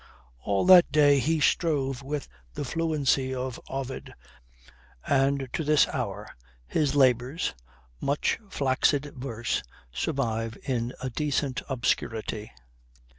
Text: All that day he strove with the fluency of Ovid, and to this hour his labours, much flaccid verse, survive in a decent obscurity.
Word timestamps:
All 0.39 0.65
that 0.65 0.91
day 0.91 1.19
he 1.19 1.39
strove 1.39 2.01
with 2.01 2.27
the 2.55 2.65
fluency 2.65 3.35
of 3.35 3.59
Ovid, 3.69 4.15
and 5.05 5.47
to 5.53 5.63
this 5.63 5.87
hour 5.89 6.27
his 6.65 6.95
labours, 6.95 7.53
much 7.99 8.39
flaccid 8.49 9.13
verse, 9.15 9.61
survive 9.91 10.57
in 10.63 10.91
a 11.03 11.11
decent 11.11 11.61
obscurity. 11.69 12.49